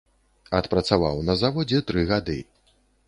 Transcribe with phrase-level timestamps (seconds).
[0.59, 2.39] Адпрацаваў на заводзе тры гады.